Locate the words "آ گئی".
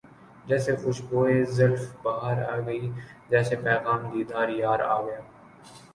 2.53-2.85